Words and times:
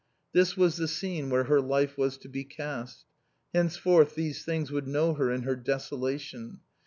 This 0.33 0.57
was 0.57 0.77
the 0.77 0.87
scene 0.87 1.29
where 1.29 1.43
her 1.43 1.61
life 1.61 1.95
was 1.95 2.17
to 2.17 2.27
be 2.27 2.43
cast. 2.43 3.05
Henceforth 3.53 4.15
these 4.15 4.43
things 4.43 4.71
would 4.71 4.87
know 4.87 5.13
her 5.13 5.29
in 5.31 5.43
her 5.43 5.55
desolation. 5.55 6.61